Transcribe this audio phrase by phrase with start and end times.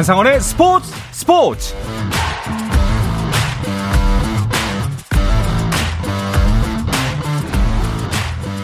[0.00, 1.74] 한상원의 스포츠 스포츠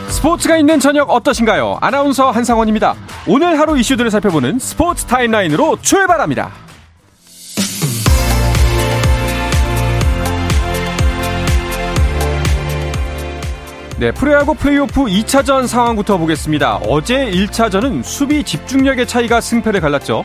[0.08, 1.76] 스포츠가 있는 저녁 어떠신가요?
[1.82, 2.94] 아나운서 한상원입니다.
[3.26, 6.52] 오늘 하루 이슈들을 살펴보는 스포츠 타임라인으로 출발합니다.
[13.98, 16.76] 네, 프로야구 플레이오프 2차전 상황부터 보겠습니다.
[16.86, 20.22] 어제 1차전은 수비 집중력의 차이가 승패를 갈랐죠.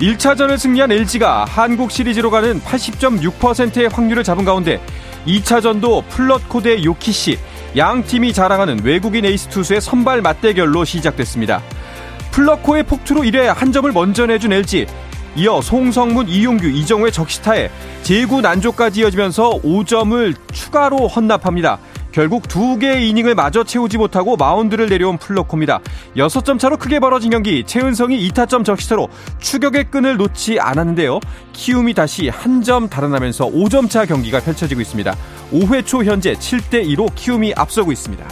[0.00, 4.80] 1차전을 승리한 LG가 한국 시리즈로 가는 80.6%의 확률을 잡은 가운데
[5.26, 7.38] 2차전도 플럿코 대 요키시
[7.76, 11.62] 양 팀이 자랑하는 외국인 에이스 투수의 선발 맞대결로 시작됐습니다.
[12.32, 14.86] 플럿코의 폭투로 1회 한 점을 먼저 내준 LG
[15.34, 17.70] 이어 송성문, 이용규, 이정후의 적시타에
[18.02, 21.78] 제구 난조까지 이어지면서 5점을 추가로 헌납합니다.
[22.12, 25.80] 결국 두 개의 이닝을 마저 채우지 못하고 마운드를 내려온 플럿코입니다.
[26.16, 29.08] 6점 차로 크게 벌어진 경기 최은성이 2타점 적시타로
[29.40, 31.20] 추격의 끈을 놓지 않았는데요.
[31.52, 35.16] 키움이 다시 한 점 달아나면서 5점 차 경기가 펼쳐지고 있습니다.
[35.52, 38.24] 5회 초 현재 7대 2로 키움이 앞서고 있습니다.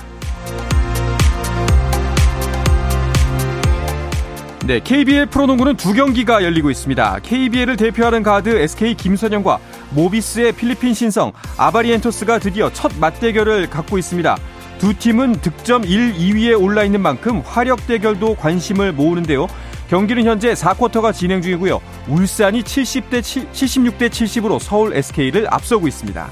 [4.66, 7.18] 네, KBL 프로농구는 두 경기가 열리고 있습니다.
[7.24, 9.58] KBL을 대표하는 가드 SK 김선영과
[9.90, 14.36] 모비스의 필리핀 신성 아바리엔토스가 드디어 첫 맞대결을 갖고 있습니다.
[14.78, 19.46] 두 팀은 득점 1, 2위에 올라 있는 만큼 화력 대결도 관심을 모으는데요.
[19.88, 21.80] 경기는 현재 4쿼터가 진행 중이고요.
[22.08, 26.30] 울산이 70대 7, 76대 70으로 서울 SK를 앞서고 있습니다.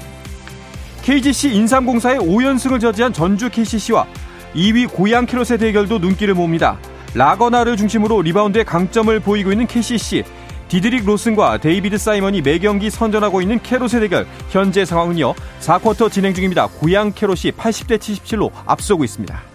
[1.03, 4.07] KGC 인삼공사의 5연승을 저지한 전주 KCC와
[4.55, 6.77] 2위 고양 캐롯의 대결도 눈길을 모읍니다.
[7.13, 10.23] 라건아를 중심으로 리바운드에 강점을 보이고 있는 KCC.
[10.69, 14.27] 디드릭 로슨과 데이비드 사이먼이 매 경기 선전하고 있는 캐롯의 대결.
[14.49, 15.33] 현재 상황은요.
[15.59, 16.67] 4쿼터 진행 중입니다.
[16.67, 19.48] 고양 캐롯이 80대 77로 앞서고 있습니다.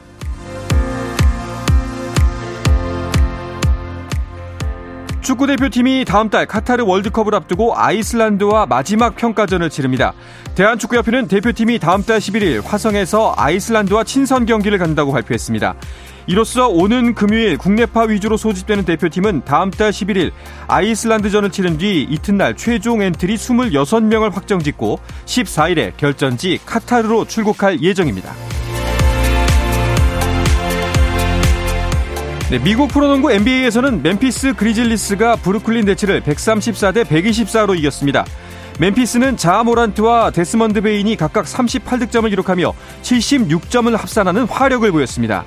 [5.24, 10.12] 축구 대표팀이 다음 달 카타르 월드컵을 앞두고 아이슬란드와 마지막 평가전을 치릅니다.
[10.55, 15.77] 대한축구협회는 대표팀이 다음 달 11일 화성에서 아이슬란드와 친선 경기를 갖는다고 발표했습니다.
[16.27, 20.30] 이로써 오는 금요일 국내파 위주로 소집되는 대표팀은 다음 달 11일
[20.68, 28.34] 아이슬란드전을 치른 뒤 이튿날 최종 엔트리 26명을 확정 짓고 14일에 결전지 카타르로 출국할 예정입니다.
[32.50, 38.27] 네, 미국 프로농구 NBA에서는 멤피스 그리즐리스가 브루클린 네츠를 134대 124로 이겼습니다.
[38.78, 45.44] 멤피스는 자 모란트와 데스먼드 베인이 각각 38득점을 기록하며 76점을 합산하는 화력을 보였습니다.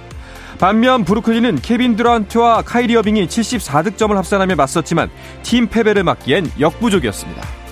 [0.60, 5.12] 반면 브루클린은 케빈 듀란트와 카이리 어빙이 74득점을 합산하며 맞섰지만
[5.44, 7.67] 팀 패배를 막기엔 역부족이었습니다.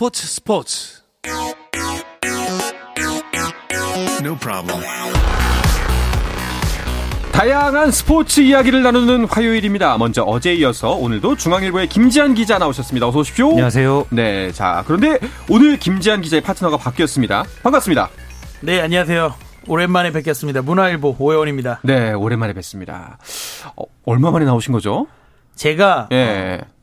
[0.00, 1.02] 스포츠 스포츠
[4.22, 4.82] No problem.
[7.32, 9.98] 다양한 스포츠 이야기를 나누는 화요일입니다.
[9.98, 13.08] 먼저 어제 이어서 오늘도 중앙일보의 김지한 기자 나오셨습니다.
[13.08, 13.50] 어서 오십시오.
[13.50, 14.06] 안녕하세요.
[14.08, 15.18] 네, 자 그런데
[15.50, 17.44] 오늘 김지한 기자의 파트너가 바뀌었습니다.
[17.62, 18.08] 반갑습니다.
[18.62, 19.34] 네, 안녕하세요.
[19.68, 20.62] 오랜만에 뵙겠습니다.
[20.62, 21.80] 문화일보 오해원입니다.
[21.84, 23.18] 네, 오랜만에 뵙습니다.
[23.76, 25.08] 어, 얼마 만에 나오신 거죠?
[25.56, 26.60] 제가 예.
[26.62, 26.79] 어,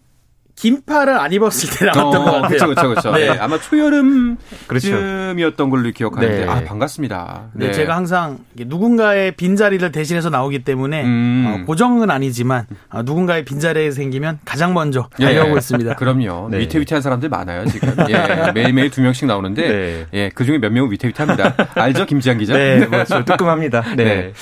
[0.57, 2.47] 긴팔을 안 입었을 때 나왔던 어, 것 같아요.
[2.47, 3.11] 그렇죠, 그렇죠, 그렇죠.
[3.11, 3.31] 네.
[3.31, 5.67] 네, 아마 초여름쯤이었던.
[5.69, 6.49] 걸로 기억하는데 네.
[6.49, 7.49] 아 반갑습니다.
[7.53, 11.45] 네, 제가 항상 누군가의 빈 자리를 대신해서 나오기 때문에 음.
[11.47, 15.25] 어, 고정은 아니지만 어, 누군가의 빈 자리가 생기면 가장 먼저 예.
[15.25, 15.95] 달려오고 있습니다.
[15.95, 16.47] 그럼요.
[16.49, 16.59] 네.
[16.59, 17.93] 위태위태한 사람들 많아요 지금.
[18.09, 20.05] 예, 매일매일 두 명씩 나오는데 네.
[20.13, 21.55] 예, 그 중에 몇 명은 위태위태합니다.
[21.75, 22.53] 알죠, 김지한 기자?
[22.53, 23.81] 네, 뭐저 뜨끔합니다.
[23.95, 24.05] 네.
[24.05, 24.33] 네.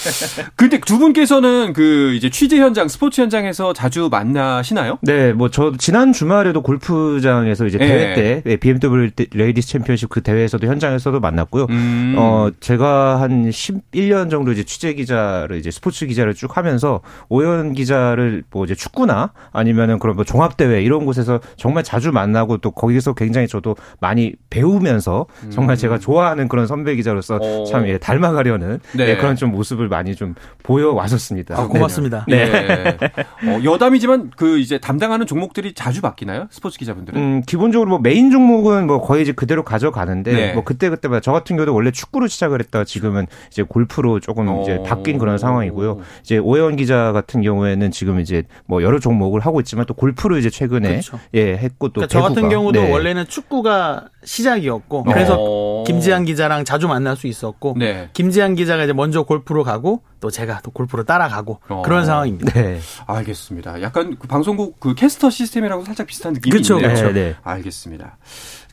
[0.55, 4.99] 근데 두 분께서는 그 이제 취재 현장, 스포츠 현장에서 자주 만나시나요?
[5.01, 7.87] 네, 뭐 저 지난 주말에도 골프장에서 이제 예.
[7.87, 11.67] 대회 때 네, BMW 레이디스 챔피언십 그 대회에서도 현장에서도 만났고요.
[11.69, 12.15] 음.
[12.17, 18.43] 어 제가 한 11년 정도 이제 취재 기자를 이제 스포츠 기자를 쭉 하면서 오연 기자를
[18.51, 23.13] 뭐 이제 축구나 아니면은 그런 뭐 종합 대회 이런 곳에서 정말 자주 만나고 또 거기서
[23.13, 27.41] 굉장히 저도 많이 배우면서 정말 제가 좋아하는 그런 선배 기자로서 음.
[27.41, 27.65] 어.
[27.65, 29.09] 참 예, 닮아가려는 네.
[29.09, 31.59] 예, 그런 좀 모습을 많이 좀 보여 왔었습니다.
[31.59, 32.25] 아, 고맙습니다.
[32.27, 32.97] 네.
[33.45, 36.47] 어, 여담이지만 그 이제 담당하는 종목들이 자주 자주 바뀌나요?
[36.51, 37.21] 스포츠 기자분들은?
[37.21, 40.53] 음, 기본적으로 뭐 메인 종목은 뭐 거의 이제 그대로 가져가는데 네.
[40.53, 44.61] 뭐 그때 그때마다 저 같은 경우도 원래 축구로 시작을 했다가 지금은 이제 골프로 조금 오.
[44.63, 45.99] 이제 바뀐 그런 상황이고요.
[46.21, 50.49] 이제 오해원 기자 같은 경우에는 지금 이제 뭐 여러 종목을 하고 있지만 또 골프를 이제
[50.49, 51.19] 최근에 그렇죠.
[51.33, 52.49] 예 했고 또 그러니까 저 같은.
[52.49, 52.91] 경우도 네.
[52.91, 55.03] 원래는 축구가 시작이었고 어.
[55.03, 58.09] 그래서 김지한 기자랑 자주 만날 수 있었고 네.
[58.13, 61.83] 김지한 기자가 이제 먼저 골프로 가고 또 제가 또 골프로 따라가고 어.
[61.83, 62.51] 그런 상황입니다.
[62.53, 62.79] 네.
[63.05, 63.79] 알겠습니다.
[63.83, 66.89] 약간 그 방송국 그 캐스터 시스템이라고 살짝 비슷한 느낌이 그쵸, 있네요.
[66.89, 67.05] 그쵸.
[67.09, 67.35] 네, 네.
[67.43, 68.17] 알겠습니다.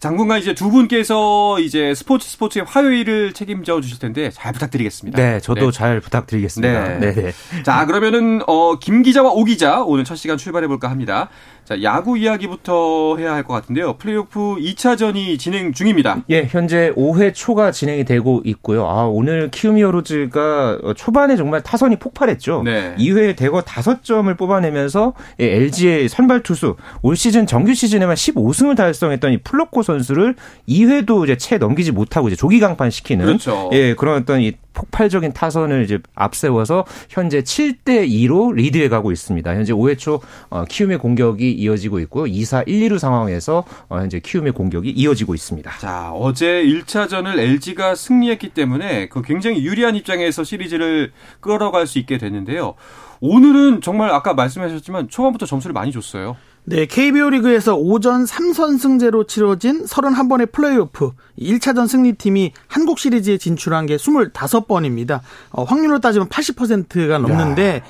[0.02, 5.16] 당분간 이제 두 분께서 이제 스포츠 스포츠의 화요일을 책임져 주실 텐데 잘 부탁드리겠습니다.
[5.16, 5.78] 네, 저도 네.
[5.78, 6.98] 잘 부탁드리겠습니다.
[6.98, 7.12] 네.
[7.12, 7.32] 네, 네.
[7.62, 11.28] 자, 그러면은 어, 김 기자와 오 기자 오늘 첫 시간 출발해 볼까 합니다.
[11.64, 13.96] 자, 야구 이야기부터 해야 할 것 같은데요.
[13.98, 16.22] 플레이오프 2차전이 진행 중입니다.
[16.30, 18.86] 예, 현재 5회 초가 진행이 되고 있고요.
[18.86, 22.62] 아, 오늘 키움히어로즈가 초반에 정말 타선이 폭발했죠.
[22.64, 22.94] 네.
[22.98, 29.82] 2회에 대거 5점을 뽑아내면서 LG의 선발 투수 올 시즌 정규 시즌에만 15승을 달성했던 이 플럿코
[29.82, 30.34] 선수를
[30.68, 33.70] 2회도 이제 채 넘기지 못하고 이제 조기 강판 시키는 그렇죠.
[33.72, 39.54] 예, 그런 어떤 이 폭발적인 타선을 이제 앞세워서 현재 7대 2로 리드해 가고 있습니다.
[39.54, 42.24] 현재 5회 초 어, 키움의 공격이 이어지고 있고요.
[42.24, 45.78] 2사 1, 2루 상황에서 어, 현재 키움의 공격이 이어지고 있습니다.
[45.78, 52.74] 자, 어제 1차전을 LG가 승리했기 때문에 그 굉장히 유리한 입장에서 시리즈를 끌어갈 수 있게 됐는데요.
[53.20, 56.36] 오늘은 정말 아까 말씀하셨지만 초반부터 점수를 많이 줬어요.
[56.64, 65.20] 네, KBO 리그에서 오전 3선승제로 치러진 31번의 플레이오프 1차전 승리팀이 한국 시리즈에 진출한 게 25번입니다.
[65.50, 67.82] 어, 확률로 따지면 80%가 넘는데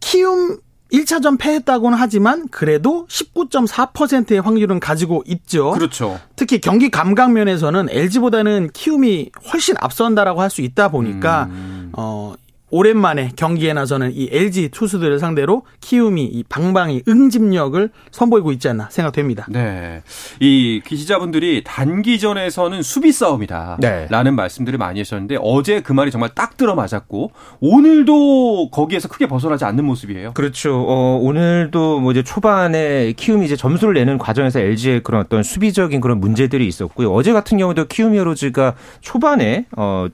[0.00, 0.58] 키움
[0.92, 5.70] 1차전 패했다고는 하지만 그래도 19.4%의 확률은 가지고 있죠.
[5.70, 6.20] 그렇죠.
[6.36, 11.92] 특히 경기 감각 면에서는 LG보다는 키움이 훨씬 앞선다라고 할 수 있다 보니까 음.
[11.96, 12.34] 어
[12.72, 19.46] 오랜만에 경기에 나서는 이 LG 투수들을 상대로 키움이 이 방방이 응집력을 선보이고 있지 않나 생각됩니다.
[19.50, 20.02] 네.
[20.40, 23.76] 이 기자분들이 단기전에서는 수비 싸움이다.
[23.78, 24.06] 네.
[24.10, 29.84] 라는 말씀들을 많이 하셨는데 어제 그 말이 정말 딱 들어맞았고 오늘도 거기에서 크게 벗어나지 않는
[29.84, 30.32] 모습이에요.
[30.32, 30.74] 그렇죠.
[30.74, 36.20] 어, 오늘도 뭐 이제 초반에 키움이 이제 점수를 내는 과정에서 LG의 그런 어떤 수비적인 그런
[36.20, 37.12] 문제들이 있었고요.
[37.12, 40.06] 어제 같은 경우도 키움 히어로즈가 초반에 어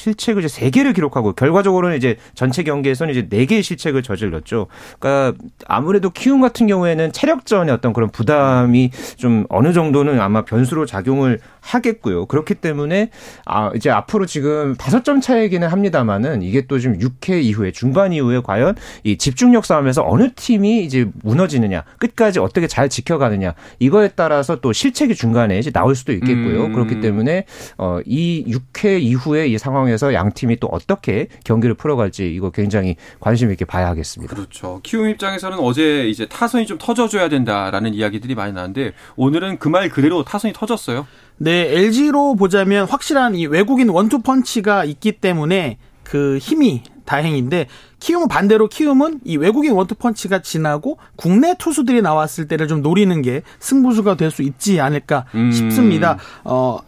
[0.00, 4.66] 실책을 이제 3개를 기록하고 결과적으로는 이제 전체 경기에서는 이제 4개의 실책을 저질렀죠.
[4.98, 11.40] 그러니까 아무래도 키움 같은 경우에는 체력전의 어떤 그런 부담이 좀 어느 정도는 아마 변수로 작용을
[11.60, 12.26] 하겠고요.
[12.26, 13.10] 그렇기 때문에
[13.46, 18.76] 아 이제 앞으로 지금 5점 차이기는 합니다만은 이게 또 지금 6회 이후에 중반 이후에 과연
[19.04, 25.14] 이 집중력 싸움에서 어느 팀이 이제 무너지느냐 끝까지 어떻게 잘 지켜가느냐 이거에 따라서 또 실책이
[25.14, 26.66] 중간에 이제 나올 수도 있겠고요.
[26.66, 26.72] 음.
[26.72, 27.46] 그렇기 때문에
[27.78, 33.64] 어이 6회 이후에 이 상황에서 양 팀이 또 어떻게 경기를 풀어갈지 이거 굉장히 관심 있게
[33.64, 34.34] 봐야 하겠습니다.
[34.34, 34.80] 그렇죠.
[34.82, 40.24] 키움 입장에서는 어제 이제 타선이 좀 터져줘야 된다라는 이야기들이 많이 나는데 오늘은 그 말 그대로
[40.24, 41.06] 타선이 터졌어요.
[41.42, 47.66] 네, LG로 보자면 확실한 이 외국인 원투 펀치가 있기 때문에 그 힘이 다행인데
[47.98, 53.40] 키움은 반대로 키움은 이 외국인 원투 펀치가 지나고 국내 투수들이 나왔을 때를 좀 노리는 게
[53.58, 55.50] 승부수가 될 수 있지 않을까 음.
[55.50, 56.18] 싶습니다.
[56.44, 56.78] 어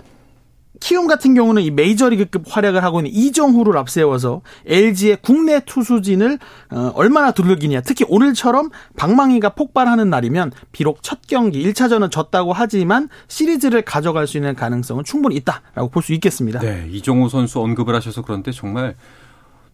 [0.82, 6.40] 키움 같은 경우는 이 메이저리그급 활약을 하고 있는 이정후를 앞세워서 LG의 국내 투수진을
[6.70, 7.82] 어, 얼마나 두들기냐.
[7.82, 14.56] 특히 오늘처럼 방망이가 폭발하는 날이면 비록 첫 경기 1차전은 졌다고 하지만 시리즈를 가져갈 수 있는
[14.56, 16.58] 가능성은 충분히 있다라고 볼 수 있겠습니다.
[16.58, 18.96] 네, 이종호 선수 언급을 하셔서 그런데 정말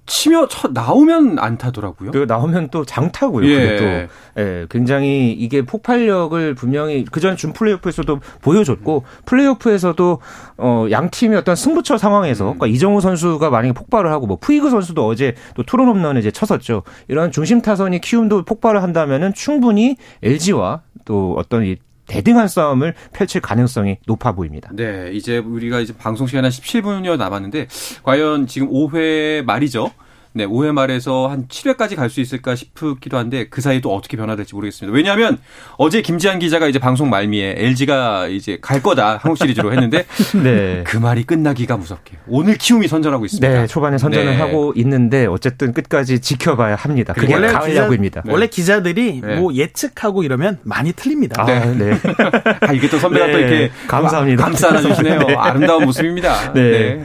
[0.09, 2.11] 치며 쳐 나오면 안 타더라고요.
[2.11, 3.47] 그리고 나오면 또 장타고요.
[3.47, 3.77] 예.
[3.77, 10.19] 또 예, 굉장히 이게 폭발력을 분명히 그전 준 플레이오프에서도 보여줬고 플레이오프에서도
[10.57, 15.07] 어, 양 팀의 어떤 승부처 상황에서 그러니까 이정우 선수가 만약에 폭발을 하고 뭐 푸이그 선수도
[15.07, 16.83] 어제 또 투런 홈런을 이제 쳤었죠.
[17.07, 21.77] 이런 중심 타선이 키움도 폭발을 한다면은 충분히 LG와 또 어떤 이
[22.09, 24.71] 대등한 싸움을 펼칠 가능성이 높아 보입니다.
[24.75, 27.69] 네, 이제 우리가 이제 방송 시간 한 17분여 남았는데
[28.03, 29.93] 과연 지금 5회 말이죠.
[30.39, 34.55] 네, 5회 말에서 한 7회까지 갈 수 있을까 싶기도 한데 그 사이 또 어떻게 변화될지
[34.55, 34.95] 모르겠습니다.
[34.97, 35.37] 왜냐하면
[35.79, 40.05] 어제 김지한 기자가 이제 방송 말미에 LG가 이제 갈 거다 한국 시리즈로 했는데
[40.43, 40.85] 네.
[40.87, 43.49] 그 말이 끝나기가 무섭게 오늘 키움이 선전하고 있습니다.
[43.49, 44.37] 네, 초반에 선전을 네.
[44.41, 47.13] 하고 있는데 어쨌든 끝까지 지켜봐야 합니다.
[47.15, 48.23] 그게 원래 가을 기자- 야구입니다.
[48.29, 49.37] 원래 기자들이 네.
[49.37, 51.43] 뭐 예측하고 이러면 많이 틀립니다.
[51.43, 51.75] 아, 네.
[51.77, 51.99] 네.
[52.63, 54.45] 아, 이게 또 선배가 네, 또 이렇게 감사합니다.
[54.45, 55.19] 감싸 안아주시네요.
[55.27, 55.35] 네.
[55.35, 56.53] 아름다운 모습입니다.
[56.55, 57.03] 네.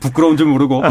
[0.00, 0.82] 부끄러운 줄 모르고.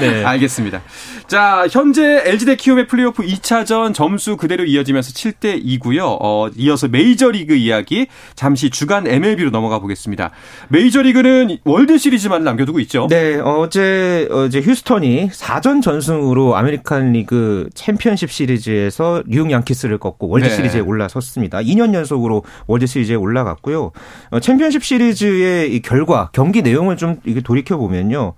[0.00, 0.24] 네.
[0.32, 0.42] 네.
[0.42, 0.82] 알겠습니다.
[1.26, 6.18] 자, 현재 LG 대 키움의 플레이오프 2차전 점수 그대로 이어지면서 7대 2고요.
[6.20, 10.30] 어, 이어서 메이저리그 이야기 잠시 주간 MLB로 넘어가 보겠습니다.
[10.68, 13.06] 메이저리그는 월드 시리즈만 남겨두고 있죠.
[13.08, 20.54] 네, 어제 어제 휴스턴이 4전 전승으로 아메리칸 리그 챔피언십 시리즈에서 뉴욕 양키스를 꺾고 월드 네.
[20.54, 21.58] 시리즈에 올라섰습니다.
[21.58, 23.92] 2년 연속으로 월드 시리즈에 올라갔고요.
[24.30, 28.34] 어, 챔피언십 시리즈의 이 결과 경기 내용을 좀 이게 돌이켜 보면요.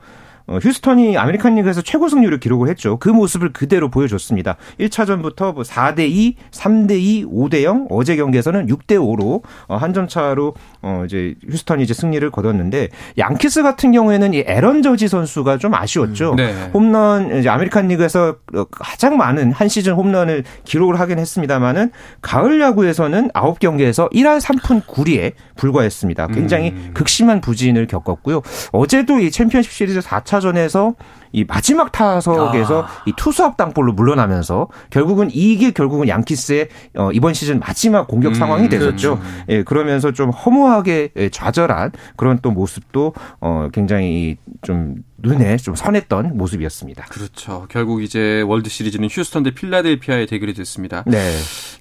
[0.46, 2.98] 어, 휴스턴이 아메리칸 리그에서 최고 승률을 기록을 했죠.
[2.98, 4.56] 그 모습을 그대로 보여줬습니다.
[4.78, 10.54] 1차전부터 뭐 4대 2, 3대 2, 5대 0, 어제 경기에서는 6대 5로 어, 한점 차로
[10.82, 16.32] 어 이제 휴스턴이 이제 승리를 거뒀는데 양키스 같은 경우에는 이 애런 저지 선수가 좀 아쉬웠죠.
[16.32, 16.70] 음, 네.
[16.74, 18.36] 홈런 이제 아메리칸 리그에서
[18.70, 26.26] 가장 많은 한 시즌 홈런을 기록을 하긴 했습니다만은 가을 야구에서는 9경기에서 1할 3푼 9리에 불과했습니다.
[26.28, 26.90] 굉장히 음.
[26.92, 28.42] 극심한 부진을 겪었고요.
[28.72, 30.94] 어제도 이 챔피언십 시리즈 4차 4차전에서
[31.34, 32.88] 이 마지막 타석에서 아.
[33.06, 38.34] 이 투수 앞 땅볼로 물러나면서 결국은 이게 결국은 양키스의 어, 이번 시즌 마지막 공격 음,
[38.34, 39.16] 상황이 되었죠.
[39.18, 39.20] 그렇죠.
[39.48, 46.36] 예, 그러면서 좀 허무하게 예, 좌절한 그런 또 모습도 어, 굉장히 좀 눈에 좀 선했던
[46.36, 47.06] 모습이었습니다.
[47.06, 47.66] 그렇죠.
[47.68, 51.02] 결국 이제 월드 시리즈는 휴스턴 대 필라델피아의 대결이 됐습니다.
[51.06, 51.18] 네.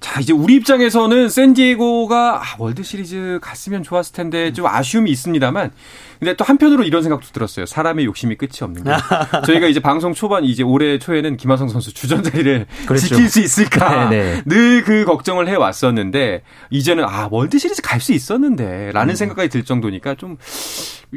[0.00, 5.72] 자, 이제 우리 입장에서는 샌디에고가 아, 월드 시리즈 갔으면 좋았을 텐데 좀 아쉬움이 있습니다만
[6.18, 7.66] 근데 또 한편으로 이런 생각도 들었어요.
[7.66, 8.90] 사람의 욕심이 끝이 없는 게.
[9.44, 13.06] 저희가 이제 방송 초반 이제 올해 초에는 김하성 선수 주전 자리를 그렇죠.
[13.06, 14.42] 지킬 수 있을까 네, 네.
[14.46, 19.16] 늘그 걱정을 해 왔었는데 이제는 아 월드 시리즈 갈 수 있었는데라는 음.
[19.16, 20.36] 생각까지 들 정도니까 좀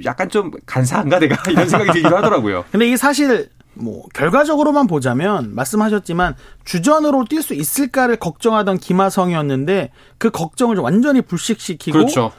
[0.06, 2.64] 약간 좀 간사한가 내가 이런 생각이 들기도 하더라고요.
[2.72, 10.78] 근데 이게 사실 뭐 결과적으로만 보자면 말씀하셨지만 주전으로 뛸 수 있을까를 걱정하던 김하성이었는데 그 걱정을
[10.78, 12.32] 완전히 불식시키고 그렇죠.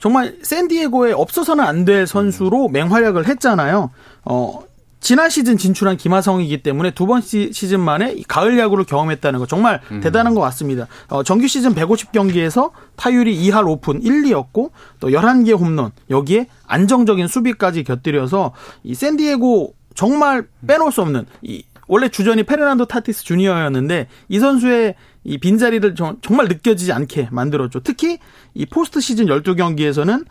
[0.00, 3.90] 정말 샌디에고에 없어서는 안 될 선수로 맹활약을 했잖아요.
[4.24, 4.60] 어,
[5.04, 10.00] 지난 시즌 진출한 김하성이기 때문에 두 번 시즌 만에 가을 야구를 경험했다는 거 정말 음.
[10.00, 10.86] 대단한 것 같습니다.
[11.10, 14.70] 어, 정규 시즌 150경기에서 타율이 2할 5푼 1리였고
[15.00, 22.08] 또 11개 홈런 여기에 안정적인 수비까지 곁들여서 이 샌디에고 정말 빼놓을 수 없는 이 원래
[22.08, 24.94] 주전이 페르난도 타티스 주니어였는데 이 선수의
[25.24, 27.80] 이 빈자리를 정말 느껴지지 않게 만들었죠.
[27.80, 28.18] 특히
[28.54, 30.24] 이 포스트 시즌 12경기에서는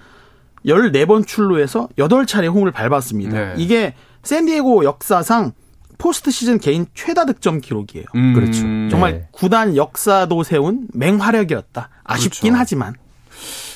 [0.66, 3.38] 14번 출루해서 8차례 홈을 밟았습니다.
[3.38, 3.54] 네.
[3.58, 5.54] 이게 샌디에고 역사상
[5.98, 8.06] 포스트 시즌 개인 최다 득점 기록이에요.
[8.16, 8.62] 음, 그렇죠.
[8.90, 9.28] 정말 네.
[9.32, 11.90] 구단 역사도 세운 맹활약이었다.
[12.04, 12.60] 아쉽긴 그렇죠.
[12.60, 12.94] 하지만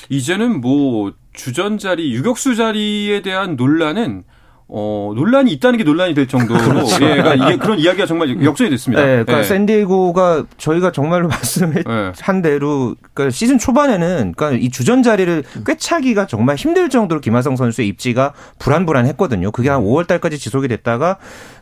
[0.08, 4.24] 이제는 뭐 주전 자리, 유격수 자리에 대한 논란은
[4.70, 7.02] 어, 논란이 있다는 게 논란이 될 정도로 그렇죠.
[7.02, 9.02] 예, 그러니까 이게 그런 이야기가 정말 역전이 됐습니다.
[9.02, 9.42] 네, 그러니까 예.
[9.42, 12.42] 샌디에고가 저희가 정말로 말씀한 예.
[12.42, 18.34] 대로 그러니까 시즌 초반에는 그러니까 이 주전 자리를 꿰차기가 정말 힘들 정도로 김하성 선수의 입지가
[18.58, 19.52] 불안불안했거든요.
[19.52, 21.16] 그게 한 5월 달까지 지속이 됐다가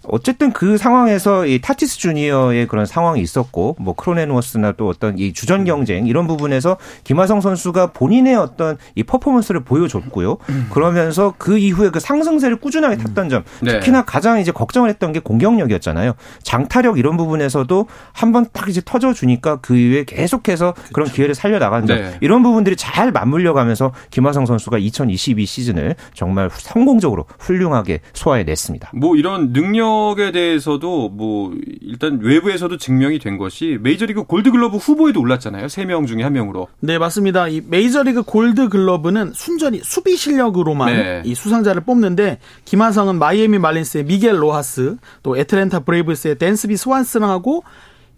[0.08, 5.64] 어쨌든 그 상황에서 이 타티스 주니어의 그런 상황이 있었고 뭐 크로네누어스나 또 어떤 이 주전
[5.64, 10.38] 경쟁 이런 부분에서 김하성 선수가 본인의 어떤 이 퍼포먼스를 보여줬고요.
[10.70, 13.44] 그러면서 그 이후에 그 상승세를 꾸준하게 꾸준하게 탔던 점.
[13.60, 13.72] 네.
[13.72, 16.14] 특히나 가장 이제 걱정을 했던 게 공격력이었잖아요.
[16.42, 20.92] 장타력 이런 부분에서도 한 번 딱 이제 터져 주니까 그 이후에 계속해서 그렇죠.
[20.92, 21.96] 그런 기회를 살려 나간 점.
[21.98, 22.16] 네.
[22.20, 28.90] 이런 부분들이 잘 맞물려 가면서 김하성 선수가 2022 시즌을 정말 성공적으로 훌륭하게 소화해 냈습니다.
[28.94, 35.66] 뭐 이런 능력에 대해서도 뭐 일단 외부에서도 증명이 된 것이 메이저리그 골드글러브 후보에도 올랐잖아요.
[35.66, 36.68] 3명 중에 한 명으로.
[36.80, 37.48] 네, 맞습니다.
[37.48, 41.22] 이 메이저리그 골드글러브는 순전히 수비 실력으로만 네.
[41.24, 47.64] 이 수상자를 뽑는데 김하 김하성은 마이애미 말린스의 미겔 로하스, 또 애틀랜타 브레이브스의 댄스비 스완슨하고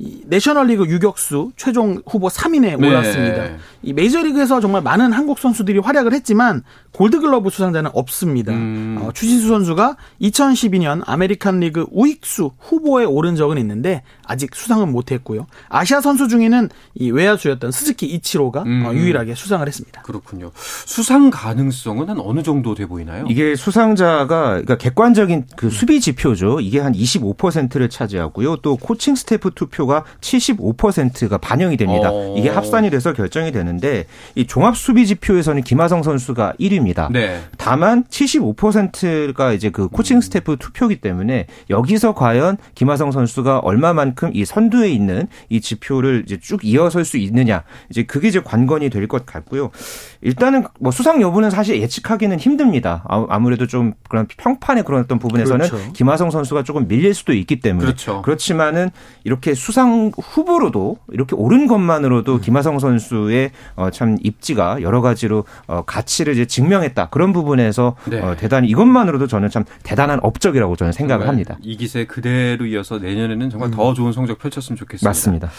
[0.00, 3.42] 이 내셔널리그 유격수 최종 후보 3인에 올랐습니다.
[3.42, 3.56] 네.
[3.82, 6.62] 이 메이저리그에서 정말 많은 한국 선수들이 활약을 했지만
[6.92, 8.52] 골드글러브 수상자는 없습니다.
[8.52, 8.98] 음.
[9.00, 15.46] 어, 추신수 선수가 2012년 아메리칸 리그 우익수 후보에 오른 적은 있는데 아직 수상은 못했고요.
[15.68, 18.84] 아시아 선수 중에는 이 외야수였던 스즈키 이치로가 음.
[18.86, 20.02] 어, 유일하게 수상을 했습니다.
[20.02, 20.52] 그렇군요.
[20.86, 23.24] 수상 가능성은 한 어느 정도 돼 보이나요?
[23.28, 26.60] 이게 수상자가 그러니까 객관적인 그 수비 지표죠.
[26.60, 28.56] 이게 한 25%를 차지하고요.
[28.56, 32.10] 또 코칭 스태프 투표 가 75%가 반영이 됩니다.
[32.12, 32.34] 어.
[32.36, 34.04] 이게 합산이 돼서 결정이 되는데
[34.34, 37.10] 이 종합 수비 지표에서는 김하성 선수가 1위입니다.
[37.10, 37.40] 네.
[37.56, 44.44] 다만 75%가 이제 그 코칭 스태프 투표기 때문에 여기서 과연 김하성 선수가 얼마만큼 만큼 이
[44.44, 49.24] 선두에 있는 이 지표를 이제 쭉 이어설 수 있느냐 이제 그게 이제 관건이 될 것
[49.24, 49.70] 같고요.
[50.20, 53.04] 일단은 뭐 수상 여부는 사실 예측하기는 힘듭니다.
[53.28, 55.92] 아무래도 좀 그런 평판의 그런 어떤 부분에서는 그렇죠.
[55.92, 58.22] 김하성 선수가 조금 밀릴 수도 있기 때문에 그렇죠.
[58.22, 58.90] 그렇지만은
[59.24, 62.40] 이렇게 수상 수상 후보로도 이렇게 오른 것만으로도 음.
[62.40, 67.08] 김하성 선수의 어, 참 입지가 여러 가지로 어, 가치를 이제 증명했다.
[67.10, 68.20] 그런 부분에서 네.
[68.20, 71.56] 어, 대단히 이것만으로도 저는 참 대단한 업적이라고 저는 생각을 합니다.
[71.62, 73.70] 이 기세 그대로 이어서 내년에는 정말 음.
[73.72, 75.08] 더 좋은 성적 펼쳤으면 좋겠습니다.
[75.08, 75.50] 맞습니다.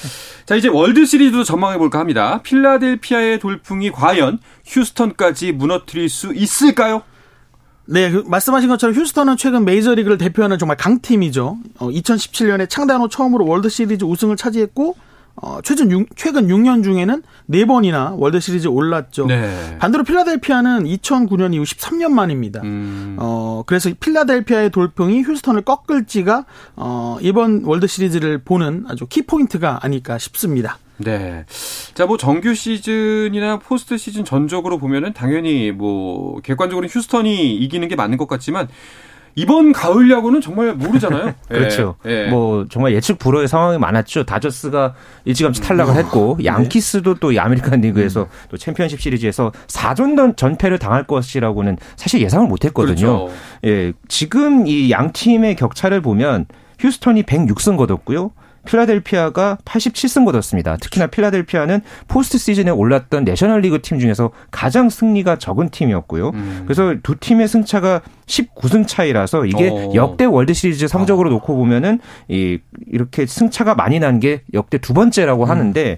[0.46, 2.42] 자, 이제 월드 시리즈도 전망해 볼까 합니다.
[2.44, 7.04] 필라델피아의 돌풍이 과연 휴스턴까지 무너뜨릴 수 있을까요?
[7.86, 11.58] 네, 그 말씀하신 것처럼 휴스턴은 최근 메이저리그를 대표하는 정말 강팀이죠.
[11.80, 14.96] 어, 2017년에 창단 후 처음으로 월드 시리즈 우승을 차지했고
[15.42, 19.26] 어, 최근 6, 최근 6년 중에는 4번이나 월드 시리즈 올랐죠.
[19.26, 19.78] 네.
[19.80, 22.62] 반대로 필라델피아는 2009년 이후 13년 만입니다.
[22.64, 23.16] 음.
[23.18, 30.78] 어, 그래서 필라델피아의 돌풍이 휴스턴을 꺾을지가 어, 이번 월드 시리즈를 보는 아주 키포인트가 아닐까 싶습니다.
[31.00, 31.46] 네.
[31.94, 38.18] 자, 뭐 정규 시즌이나 포스트 시즌 전적으로 보면은 당연히 뭐 객관적으로 휴스턴이 이기는 게 맞는
[38.18, 38.68] 것 같지만
[39.36, 41.34] 이번 가을 야구는 정말 모르잖아요.
[41.48, 41.96] 그렇죠.
[42.06, 42.30] 예, 예.
[42.30, 44.26] 뭐 정말 예측 불허의 상황이 많았죠.
[44.26, 46.46] 다저스가 일찌감치 탈락을 했고 네.
[46.46, 48.28] 양키스도 또 이 아메리칸 리그에서 음.
[48.50, 53.28] 또 챔피언십 시리즈에서 4전 전패를 당할 것이라고는 사실 예상을 못 했거든요.
[53.28, 53.32] 그렇죠.
[53.66, 53.94] 예.
[54.10, 56.46] 지금 이 양 팀의 격차를 보면
[56.80, 58.32] 휴스턴이 106승 거뒀고요.
[58.70, 60.78] 필라델피아가 87승 거뒀습니다.
[60.78, 66.30] 특히나 필라델피아는 포스트 시즌에 올랐던 내셔널리그 팀 중에서 가장 승리가 적은 팀이었고요.
[66.30, 66.62] 음.
[66.66, 69.92] 그래서 두 팀의 승차가 19승 차이라서 이게 오.
[69.92, 69.96] 어.
[69.96, 71.34] 역대 월드 시리즈 성적으로 아.
[71.34, 75.50] 놓고 보면은 이 이렇게 승차가 많이 난 게 역대 두 번째라고 음.
[75.50, 75.98] 하는데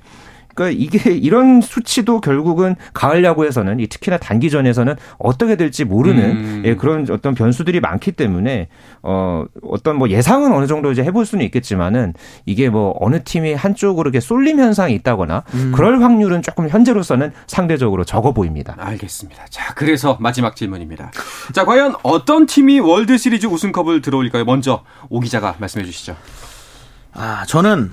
[0.53, 6.63] 그러니까 이게 이런 수치도 결국은 가을 야구에서는 특히나 단기전에서는 어떻게 될지 모르는 음.
[6.65, 8.67] 예, 그런 어떤 변수들이 많기 때문에
[9.03, 12.13] 어 어떤 뭐 예상은 어느 정도 이제 해볼 수는 있겠지만은
[12.46, 15.72] 이게 뭐 어느 팀이 한쪽으로 이렇게 쏠림 현상이 있다거나 음.
[15.75, 18.75] 그럴 확률은 조금 현재로서는 상대적으로 적어 보입니다.
[18.77, 19.46] 알겠습니다.
[19.50, 21.12] 자, 그래서 마지막 질문입니다.
[21.53, 24.46] 자, 과연 어떤 팀이 월드 시리즈 우승컵을 들어올까요?
[24.46, 26.15] 먼저 오 기자가 말씀해 주시죠.
[27.13, 27.91] 아, 저는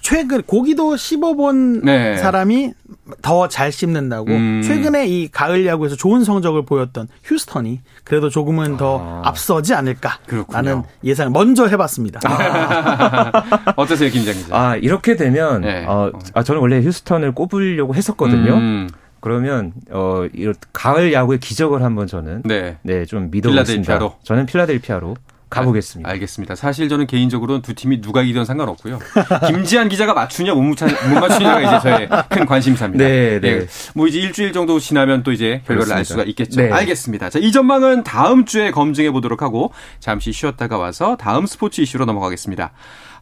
[0.00, 2.16] 최근 고기도 씹어본 네.
[2.16, 2.72] 사람이
[3.20, 4.62] 더 잘 씹는다고 음.
[4.64, 9.28] 최근에 이 가을 야구에서 좋은 성적을 보였던 휴스턴이 그래도 조금은 더 아.
[9.28, 10.18] 앞서지 않을까
[10.50, 12.20] 라는 예상을 먼저 해봤습니다.
[12.24, 13.32] 아.
[13.76, 14.56] 어떠세요, 김장 기자?
[14.56, 15.84] 아 이렇게 되면 네.
[15.86, 18.54] 어, 아, 저는 원래 휴스턴을 꼽으려고 했었거든요.
[18.54, 18.88] 음.
[19.20, 23.82] 그러면 어 이런 가을 야구의 기적을 한번 저는 네, 네좀 믿어보겠습니다.
[23.82, 24.14] 필라델피아로.
[24.24, 25.16] 저는 필라델피아로
[25.52, 26.10] 가보겠습니다.
[26.10, 28.98] 알, 겠습니다 사실 저는 개인적으로는 두 팀이 누가 이기든 상관없고요.
[29.46, 33.04] 김지한 기자가 맞추냐 못, 맞추, 못 맞추냐가 이제 저의 큰 관심사입니다.
[33.04, 33.58] 네, 네.
[33.58, 33.66] 네.
[33.94, 36.60] 뭐 이제 일주일 정도 지나면 또 이제 결과를 알 수가 있겠죠.
[36.60, 36.70] 네.
[36.70, 37.30] 알겠습니다.
[37.30, 42.72] 자, 이 전망은 다음 주에 검증해 보도록 하고 잠시 쉬었다가 와서 다음 스포츠 이슈로 넘어가겠습니다.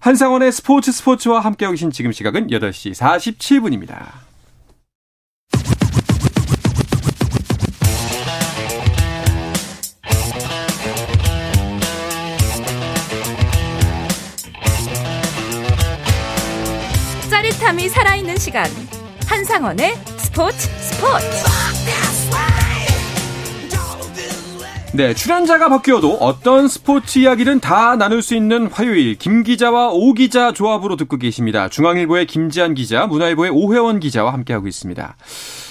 [0.01, 4.30] 한상원의 스포츠 스포츠와 함께하고 계신 지금 시각은 8시 47분입니다.
[17.71, 18.67] 짜릿함이 살아있는 시간
[19.27, 21.27] 한상원의 스포츠 스포츠
[24.93, 30.53] 네, 출연자가 바뀌어도 어떤 스포츠 이야기는 다 나눌 수 있는 화요일 김 기자와 오 기자
[30.53, 31.69] 조합으로 듣고 계십니다.
[31.69, 35.17] 중앙일보의 김지한 기자, 문화일보의 오회원 기자와 함께하고 있습니다.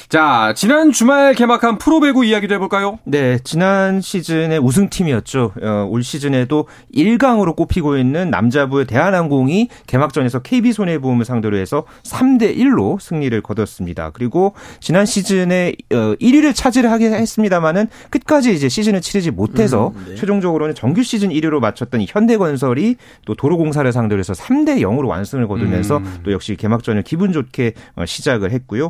[0.10, 2.98] 자, 지난 주말 개막한 프로배구 이야기도 해볼까요?
[3.04, 5.54] 네, 지난 시즌의 우승팀이었죠.
[5.62, 13.39] 어, 올 시즌에도 1강으로 꼽히고 있는 남자부의 대한항공이 개막전에서 KB손해보험을 상대로 해서 3대 1로 승리를
[13.43, 14.10] 거뒀습니다.
[14.10, 20.15] 그리고 지난 시즌에 어, 1위를 차지를 하긴 했습니다만은 끝까지 이제 시즌을 치르지 못해서 음, 네.
[20.15, 22.95] 최종적으로는 정규 시즌 1위로 마쳤던 현대건설이
[23.28, 26.19] 또 도로공사를 상대로 해서 3대 0으로 완승을 거두면서 음.
[26.24, 28.89] 또 역시 개막전을 기분 좋게 어, 시작을 했고요.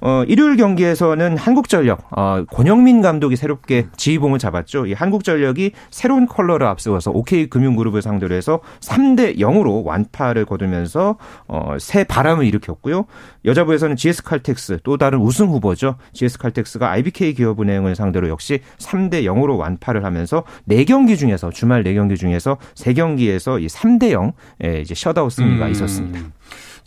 [0.00, 4.86] 어, 일요일 경기에서는 한국전력, 어, 권영민 감독이 새롭게 지휘봉을 잡았죠.
[4.86, 11.16] 이 한국전력이 새로운 컬러를 앞세워서 OK금융그룹을 상대로 해서 3대 0으로 완파를 거두면서
[11.46, 13.06] 어, 새 바람을 일으켰고요.
[13.44, 15.96] 여자부에서는 GS칼텍스 또 다른 우승 후보죠.
[16.12, 23.62] GS칼텍스가 IBK 기업은행을 상대로 역시 3대 0으로 완파를 하면서 4경기 중에서 주말 4경기 중에서 3경기에서
[23.62, 24.32] 이 3대 0
[24.64, 25.70] 예, 이제 셧아웃 승리가 음.
[25.70, 26.20] 있었습니다.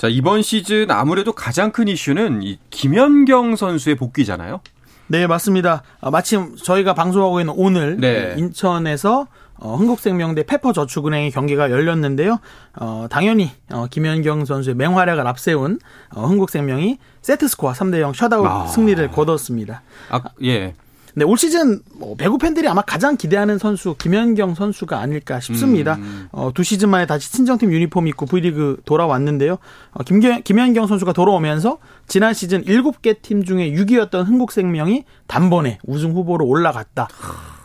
[0.02, 4.62] 자, 이번 시즌 아무래도 가장 큰 이슈는 이 김연경 선수의 복귀잖아요.
[5.06, 5.84] 네, 맞습니다.
[6.00, 8.34] 아, 마침 저희가 방송하고 있는 오늘 네.
[8.36, 12.40] 인천에서 어, 흥국생명대 페퍼저축은행의 경기가 열렸는데요.
[12.78, 15.78] 어, 당연히 어, 김연경 선수의 맹활약을 앞세운
[16.16, 18.66] 어, 흥국생명이 세트스코어 3대 0 셧아웃 아.
[18.66, 19.84] 승리를 거뒀습니다.
[20.10, 20.74] 아, 예.
[21.16, 25.96] 네, 올 시즌 뭐 배구 팬들이 아마 가장 기대하는 선수 김연경 선수가 아닐까 싶습니다.
[25.96, 26.28] 음.
[26.32, 29.58] 어, 두 시즌 만에 다시 친정팀 유니폼 입고 V리그 돌아왔는데요.
[29.92, 36.46] 어, 김 김연경 선수가 돌아오면서 지난 시즌 7개 팀 중에 6위였던 흥국생명이 단번에 우승 후보로
[36.46, 37.08] 올라갔다.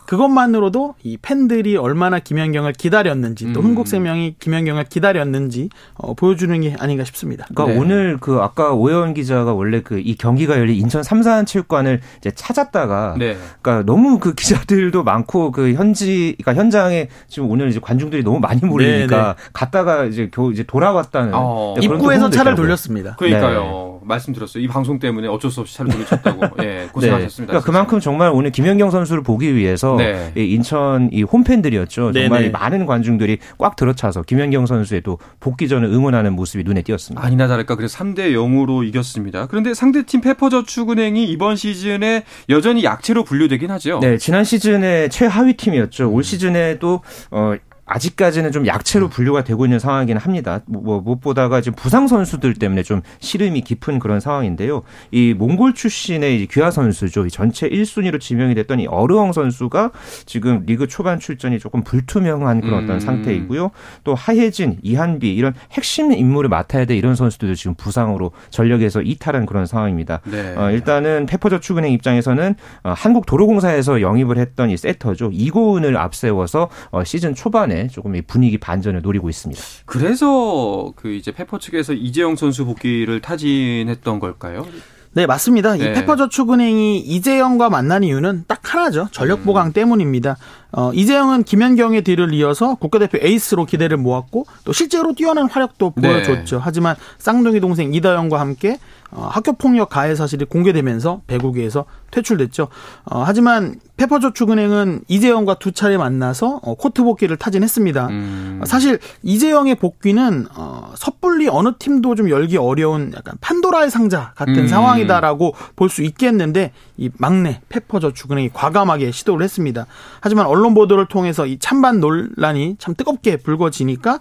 [0.07, 3.67] 그것만으로도 이 팬들이 얼마나 김연경을 기다렸는지 또 음.
[3.67, 7.47] 흥국생명이 김연경을 기다렸는지 어, 보여주는 게 아닌가 싶습니다.
[7.55, 7.81] 그러니까 네.
[7.81, 13.37] 오늘 그 아까 오해원 기자가 원래 그 이 경기가 열린 인천 삼산체육관을 이제 찾았다가 네.
[13.61, 18.61] 그러니까 너무 그 기자들도 많고 그 현지 그러니까 현장에 지금 오늘 이제 관중들이 너무 많이
[18.61, 21.75] 몰리니까 갔다가 이제 겨우 이제 돌아왔다는 어.
[21.79, 22.55] 네, 입구에서 차를.
[22.55, 23.17] 돌렸습니다.
[23.17, 23.96] 그러니까요.
[24.07, 24.63] 말씀드렸어요.
[24.63, 26.41] 이 방송 때문에 어쩔 수 없이 차를 돌리셨다고.
[26.63, 27.53] 예, 고생하셨습니다.
[27.53, 27.59] 네.
[27.59, 30.33] 그러니까 그만큼 정말 오늘 김연경 선수를 보기 위해서 네.
[30.37, 32.13] 이 인천 이 홈팬들이었죠.
[32.13, 32.47] 정말 네네.
[32.47, 37.25] 이 많은 관중들이 꽉 들어차서 김연경 선수의 또 복귀전을 응원하는 모습이 눈에 띄었습니다.
[37.25, 39.47] 아니나 다를까 그래서 3대 0으로 이겼습니다.
[39.47, 43.99] 그런데 상대팀 페퍼저축은행이 이번 시즌에 여전히 약체로 분류되긴 하죠.
[44.01, 46.11] 네, 지난 시즌에 최하위 팀이었죠.
[46.11, 47.55] 올 시즌에도 어
[47.87, 50.61] 아직까지는 좀 약체로 분류가 되고 있는 상황이긴 합니다.
[50.67, 54.83] 뭐, 뭐 무엇보다가 지금 부상 선수들 때문에 좀 시름이 깊은 그런 상황인데요.
[55.13, 57.27] 이 몽골 출신의 이 귀하 선수죠.
[57.27, 59.93] 이 전체 1순위로 지명이 됐던 이 어르엉 선수가
[60.27, 62.85] 지금 리그 초반 출전이 조금 불투명한 그런 음.
[62.85, 63.71] 어떤 상태이고요.
[64.03, 69.67] 또 하혜진, 이한비 이런 핵심 인물을 맡아야 될 이런 선수들도 지금 부상으로 전력에서 이탈한 그런
[69.67, 70.21] 상황입니다.
[70.25, 70.55] 네.
[70.57, 77.76] 어, 일단은 페퍼저축은행 입장에서는 어, 한국도로공사에서 영입을 했던 이 세터죠 이고은을 앞세워서 어, 시즌 초반에
[77.91, 79.61] 조금 이 분위기 반전을 노리고 있습니다.
[79.87, 84.67] 그래서 그 이제 페퍼 측에서 이재영 선수 복귀를 타진했던 걸까요?
[85.17, 85.77] 네, 맞습니다.
[85.77, 85.79] 네.
[85.79, 89.09] 이 페퍼저축은행이 이재영과 만난 이유는 딱 하나죠.
[89.13, 90.37] 전력 보강 때문입니다.
[90.73, 96.09] 어, 이재영은 김연경의 뒤를 이어서 국가대표 에이스로 기대를 모았고 또 실제로 뛰어난 활약도 네.
[96.09, 96.61] 보여줬죠.
[96.63, 98.79] 하지만 쌍둥이 동생 이다영과 함께
[99.11, 102.69] 어, 학교 폭력 가해 사실이 공개되면서 배구계에서 퇴출됐죠.
[103.05, 108.09] 어, 하지만 페퍼저축은행은 이재영과 두 차례 만나서 어, 코트 복귀를 타진했습니다.
[108.09, 108.61] 음.
[108.67, 114.69] 사실 이재영의 복귀는 어, 섣불리 어느 팀도 좀 열기 어려운 약간 판도라의 상자 같은 음.
[114.69, 119.87] 상황이다라고 볼 수 있겠는데 이 막내 페퍼저축은행이 과감하게 시도를 했습니다.
[120.21, 124.21] 하지만 언론 보도를 통해서 이 찬반 논란이 참 뜨겁게 불거지니까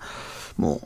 [0.56, 0.80] 뭐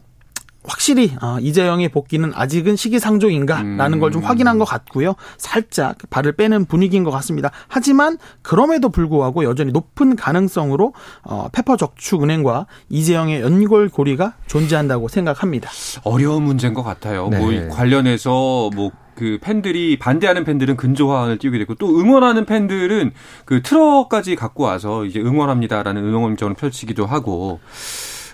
[0.63, 3.99] 확실히 아, 이재영의 복귀는 아직은 시기상조인가라는 음.
[3.99, 5.15] 걸좀 확인한 것 같고요.
[5.37, 7.49] 살짝 발을 빼는 분위기인 것 같습니다.
[7.67, 15.69] 하지만 그럼에도 불구하고 여전히 높은 가능성으로 어, 페퍼저축은행과 이재영의 연골 고리가 존재한다고 생각합니다.
[16.03, 17.29] 어려운 문제인 것 같아요.
[17.29, 17.39] 네.
[17.39, 23.11] 뭐이 관련해서 뭐 그 팬들이 반대하는 팬들은 근조화를 띄우게 되고 또 응원하는 팬들은
[23.43, 27.59] 그 트럭까지 갖고 와서 이제 응원합니다라는 응원정을 펼치기도 하고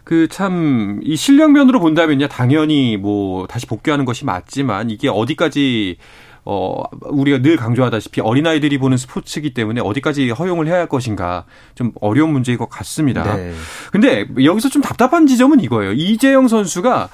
[0.04, 5.98] 그 참 이 실력면으로 본다면요 당연히 뭐 다시 복귀하는 것이 맞지만 이게 어디까지
[6.46, 12.32] 어 우리가 늘 강조하다시피 어린아이들이 보는 스포츠이기 때문에 어디까지 허용을 해야 할 것인가 좀 어려운
[12.32, 13.36] 문제인 것 같습니다.
[13.36, 13.52] 네.
[13.92, 15.94] 근데 여기서 좀 답답한 지점은 이거예요.
[15.94, 17.10] 이재영 선수가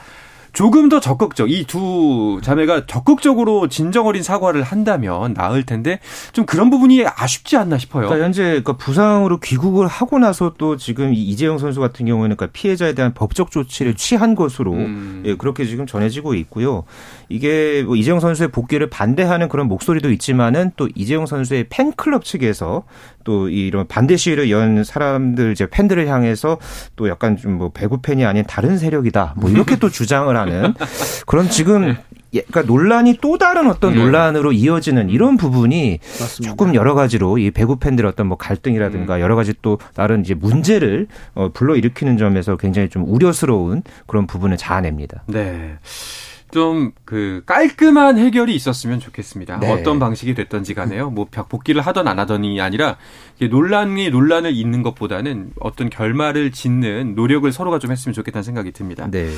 [0.54, 6.00] 조금 더 적극적, 이 두 자매가 적극적으로 진정 어린 사과를 한다면 나을 텐데
[6.34, 8.08] 좀 그런 부분이 아쉽지 않나 싶어요.
[8.08, 12.52] 그러니까 현재 그러니까 부상으로 귀국을 하고 나서 또 지금 이 이재영 선수 같은 경우에는 그러니까
[12.54, 15.24] 피해자에 대한 법적 조치를 취한 것으로 음.
[15.26, 16.84] 예, 그렇게 지금 전해지고 있고요.
[17.30, 22.84] 이게 뭐 이재영 선수의 복귀를 반대하는 그런 목소리도 있지만은 또 이재영 선수의 팬클럽 측에서
[23.24, 26.58] 또 이런 반대 시위를 연 사람들 이제 팬들을 향해서
[26.96, 29.34] 또 약간 좀 뭐 배구 팬이 아닌 다른 세력이다.
[29.38, 30.74] 뭐 이렇게 또 주장을 하는
[31.26, 31.96] 그런 지금
[32.34, 34.00] 예, 그러니까 논란이 또 다른 어떤 네.
[34.02, 36.50] 논란으로 이어지는 이런 부분이 맞습니다.
[36.52, 41.08] 조금 여러 가지로 이 배구 팬들의 어떤 뭐 갈등이라든가 여러 가지 또 다른 이제 문제를
[41.34, 45.24] 어 불러일으키는 점에서 굉장히 좀 우려스러운 그런 부분을 자아냅니다.
[45.28, 45.76] 네.
[46.52, 49.60] 좀 그 깔끔한 해결이 있었으면 좋겠습니다.
[49.60, 49.70] 네.
[49.72, 51.10] 어떤 방식이 됐던지 간에요.
[51.10, 52.96] 뭐 벽- 복귀를 하던 안 하더니 아니라
[53.38, 59.08] 이게 논란이 논란을 잇는 것보다는 어떤 결말을 짓는 노력을 서로가 좀 했으면 좋겠다는 생각이 듭니다.
[59.12, 59.30] 네.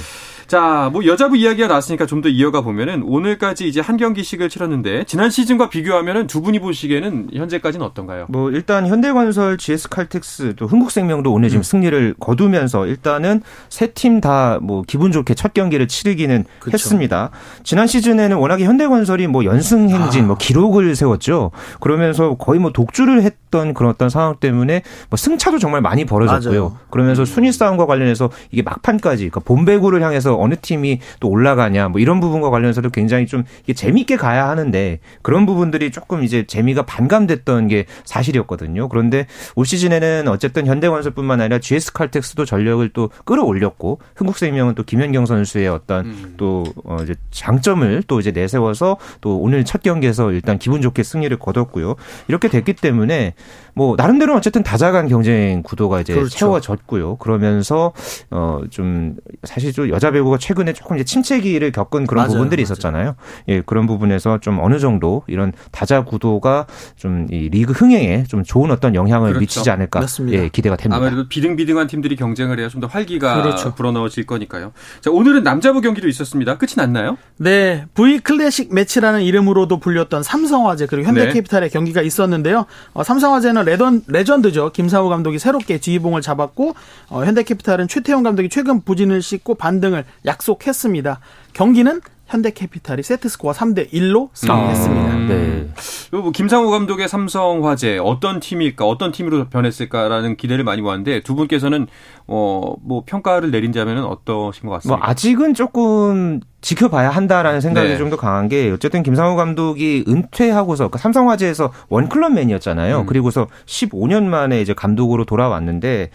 [0.48, 5.30] 자, 뭐 여자부 이야기가 나왔으니까 좀 더 이어가 보면은 오늘까지 이제 한 경기씩을 치렀는데 지난
[5.30, 8.28] 시즌과 비교하면은 두 분이 보시기에는 현재까지는 어떤가요?
[8.30, 14.84] 뭐 일단 현대건설, GS칼텍스 또 흥국생명도 오늘 지금 승리를 거두면서 일단은 세 팀 다 뭐
[14.88, 16.72] 기분 좋게 첫 경기를 치르기는 그쵸.
[16.74, 17.32] 했습니다.
[17.64, 20.28] 지난 시즌에는 워낙에 현대건설이 뭐 연승 행진, 아.
[20.28, 21.52] 뭐 기록을 세웠죠.
[21.82, 26.60] 그러면서 거의 뭐 독주를 했던 그런 어떤 상황 때문에 뭐 승차도 정말 많이 벌어졌고요.
[26.62, 26.78] 맞아요.
[26.90, 32.20] 그러면서 순위 싸움과 관련해서 이게 막판까지 그러니까 본배구를 향해서 어느 팀이 또 올라가냐 뭐 이런
[32.20, 37.86] 부분과 관련해서도 굉장히 좀 이게 재밌게 가야 하는데 그런 부분들이 조금 이제 재미가 반감됐던 게
[38.06, 38.90] 사실이었거든요.
[38.90, 46.06] 그런데 올 시즌에는 어쨌든 현대건설뿐만 아니라 GS칼텍스도 전력을 또 끌어올렸고 흥국생명은 또 김현경 선수의 어떤
[46.06, 46.34] 음.
[46.38, 51.38] 또 어, 이제 장점을 또 이제 내세워서 또 오늘 첫 경기에서 일단 기분 좋게 승리를
[51.38, 51.96] 거뒀고요.
[52.28, 53.34] 이렇게 됐기 때문에
[53.76, 56.30] 뭐 나름대로 어쨌든 다자간 경쟁 구도가 이제 그렇죠.
[56.30, 57.18] 채워졌고요.
[57.18, 57.94] 그러면서
[58.30, 62.34] 어 좀 사실 좀 여자 배구 가 구도가 최근에 조금 이제 침체기를 겪은 그런 맞아요,
[62.34, 62.64] 부분들이 맞아요.
[62.74, 63.16] 있었잖아요.
[63.50, 68.70] 예, 그런 부분에서 좀 어느 정도 이런 타자 구도가 좀 이 리그 흥행에 좀 좋은
[68.72, 69.40] 어떤 영향을 그렇죠.
[69.40, 70.38] 미치지 않을까 맞습니다.
[70.44, 70.98] 예, 기대가 됩니다.
[70.98, 73.74] 아무래도 비등비등한 팀들이 경쟁을 해야 좀 더 활기가 그렇죠.
[73.76, 74.74] 불어넣어질 거니까요.
[75.02, 76.58] 자, 오늘은 남자부 경기도 있었습니다.
[76.58, 77.18] 끝이 났나요?
[77.38, 81.22] 네, V 클래식 매치라는 이름으로도 불렸던 삼성화재 그리고 네.
[81.22, 82.66] 현대캐피탈의 경기가 있었는데요.
[82.94, 84.72] 어, 삼성화재는 레던, 레전드죠.
[84.74, 86.74] 김상우 감독이 새롭게 지휘봉을 잡았고
[87.10, 91.20] 어, 현대캐피탈은 최태웅 감독이 최근 부진을 씻고 반등을 약속했습니다.
[91.54, 95.16] 경기는 현대캐피탈이 세트 스코어 3대 1로 승리했습니다.
[95.28, 95.70] 네.
[96.12, 101.88] 뭐 김상우 감독의 삼성화재 어떤 팀일까, 어떤 팀으로 변했을까라는 기대를 많이 모았는데 두 분께서는
[102.28, 105.10] 어 뭐 평가를 내린다면 어떠신 것뭐 같습니까?
[105.10, 107.98] 아직은 조금 지켜봐야 한다라는 생각이 네.
[107.98, 113.02] 좀더 강한 게 어쨌든 김상우 감독이 은퇴하고서 그러니까 삼성화재에서 원클럽맨이었잖아요.
[113.02, 113.06] 음.
[113.06, 116.10] 그리고서 15년 만에 이제 감독으로 돌아왔는데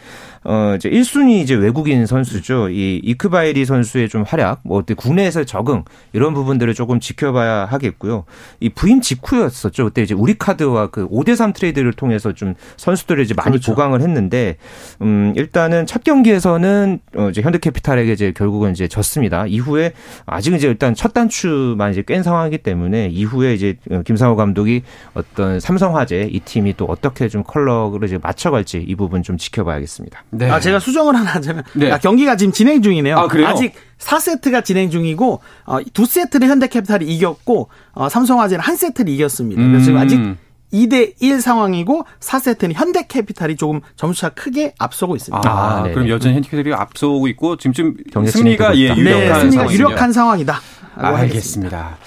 [0.45, 2.71] 어 이제 1순위 이제 외국인 선수죠.
[2.71, 5.85] 이 이크바이리 선수의 좀 활약, 뭐 어때 국내에서 적응
[6.15, 8.25] 이런 부분들을 조금 지켜봐야 하겠고요.
[8.61, 9.85] 이 부임 직후였었죠.
[9.85, 13.73] 그때 이제 우리카드와 그 5대3 트레이드를 통해서 좀 선수들을 이제 많이 그렇죠.
[13.73, 14.57] 보강을 했는데
[15.03, 19.45] 음 일단은 첫 경기에서는 어 이제 현대캐피탈에게 이제 결국은 이제 졌습니다.
[19.47, 19.93] 이후에
[20.25, 24.83] 아직은 이제 일단 첫 단추만 이제 꿴 상황이기 때문에 이후에 이제 김상우 감독이
[25.15, 30.25] 어떤 삼성화재 이 팀이 또 어떻게 좀 컬러를 이제 맞춰갈지 이 부분 좀 지켜봐야겠습니다.
[30.31, 30.51] 네.
[30.51, 31.91] 아, 제가 수정을 하나 하자면 네.
[31.91, 33.17] 아, 경기가 지금 진행 중이네요.
[33.17, 33.55] 아, 그래요?
[33.57, 39.63] 직 4세트가 진행 중이고 어, 두 세트를 현대캐피탈이 이겼고 어, 삼성화재는 한 세트를 이겼습니다.
[39.63, 40.03] 그래서 지금 음.
[40.03, 40.37] 아직
[40.73, 45.49] 2대 1 상황이고 4세트는 현대캐피탈이 조금 점수차 크게 앞서고 있습니다.
[45.49, 45.83] 아, 아.
[45.83, 48.95] 그럼 여전히 현대캐피탈이 앞서고 있고 지금 좀 경기 승리가 예.
[48.97, 49.73] 유력한 네, 승리가 상황이군요.
[49.73, 50.61] 유력한 상황이다.
[50.97, 51.99] 알겠습니다.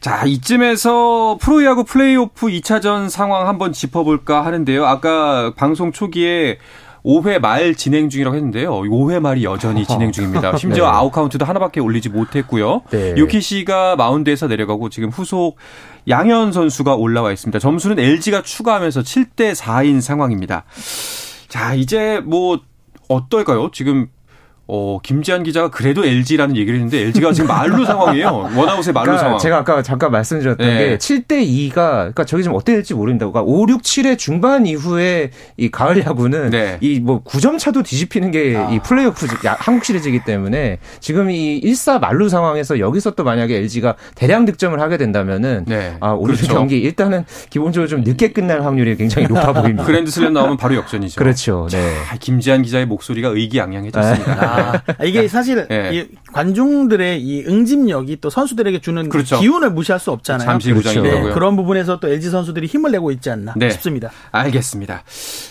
[0.00, 4.86] 자, 이쯤에서 프로야구 플레이오프 2차전 상황 한번 짚어볼까 하는데요.
[4.86, 6.58] 아까 방송 초기에
[7.08, 8.70] 5회 말 진행 중이라고 했는데요.
[8.70, 10.54] 5회 말이 여전히 진행 중입니다.
[10.58, 10.90] 심지어 네.
[10.90, 12.82] 아웃 카운트도 하나밖에 올리지 못했고요.
[12.90, 13.14] 네.
[13.16, 15.56] 요키시가 마운드에서 내려가고 지금 후속
[16.06, 17.58] 양현 선수가 올라와 있습니다.
[17.58, 20.64] 점수는 LG가 추가하면서 7대 4인 상황입니다.
[21.48, 22.60] 자, 이제 뭐
[23.08, 23.70] 어떨까요?
[23.72, 24.08] 지금
[24.70, 28.50] 어, 김지한 기자가 그래도 LG라는 얘기를 했는데 LG가 지금 만루 상황이에요.
[28.54, 29.38] 원아웃의 만루 그러니까 상황.
[29.38, 30.78] 제가 아까 잠깐 말씀드렸던 네.
[30.90, 33.26] 게 7대 2가 그러니까 저게 지금 어떻게 될지 모릅니다.
[33.26, 36.76] 그러니까 5, 6, 7의 중반 이후에 이 가을 야구는 네.
[36.82, 38.68] 이뭐 9점 차도 뒤집히는 게이 아.
[38.82, 44.44] 플레이오프 야- 한국 시리즈이기 때문에 지금 이 1사 말루 상황에서 여기서 또 만약에 LG가 대량
[44.44, 45.96] 득점을 하게 된다면은 네.
[46.00, 46.52] 아, 오늘 그렇죠.
[46.52, 49.84] 경기 일단은 기본적으로 좀 늦게 끝날 확률이 굉장히 높아 보입니다.
[49.88, 51.18] 그랜드슬램 나오면 바로 역전이죠.
[51.18, 51.68] 그렇죠.
[51.70, 51.94] 네.
[52.12, 54.32] 아, 김지한 기자의 목소리가 의기양양해졌습니다.
[54.42, 54.57] 아,
[55.04, 55.90] 이게 사실 네.
[55.94, 59.38] 이 관중들의 이 응집력이 또 선수들에게 주는 그렇죠.
[59.40, 60.46] 기운을 무시할 수 없잖아요.
[60.46, 61.02] 잠시 그렇죠.
[61.02, 63.70] 네, 그런 부분에서 또 LG 선수들이 힘을 내고 있지 않나 네.
[63.70, 64.10] 싶습니다.
[64.32, 65.02] 알겠습니다.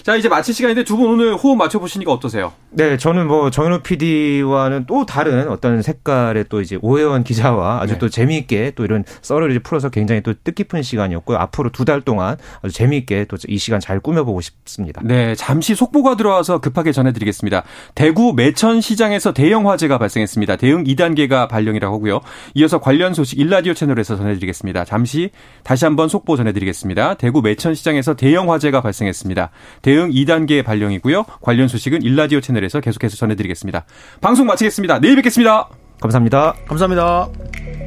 [0.03, 2.53] 자, 이제 마칠 시간인데 두 분 오늘 호흡 맞춰 보시니까 어떠세요?
[2.71, 7.99] 네, 저는 뭐 정현우 PD와는 또 다른 어떤 색깔의 또 이제 오해원 기자와 아주 네.
[7.99, 11.37] 또 재미있게 또 이런 썰을 이제 풀어서 굉장히 또 뜻깊은 시간이었고요.
[11.37, 15.01] 앞으로 두 달 동안 아주 재미있게 또 이 시간 잘 꾸며보고 싶습니다.
[15.05, 17.63] 네, 잠시 속보가 들어와서 급하게 전해드리겠습니다.
[17.95, 20.55] 대구 매천 시장에서 대형 화재가 발생했습니다.
[20.57, 22.21] 대응 2단계가 발령이라고 하고요.
[22.55, 24.85] 이어서 관련 소식 일라디오 채널에서 전해드리겠습니다.
[24.85, 25.29] 잠시
[25.63, 27.13] 다시 한번 속보 전해드리겠습니다.
[27.15, 29.51] 대구 매천 시장에서 대형 화재가 발생했습니다.
[29.83, 31.25] 대응 2단계 발령이고요.
[31.41, 33.85] 관련 소식은 일라디오 채널에서 계속해서 전해드리겠습니다.
[34.19, 34.99] 방송 마치겠습니다.
[34.99, 35.69] 내일 뵙겠습니다.
[36.01, 36.55] 감사합니다.
[36.67, 37.86] 감사합니다.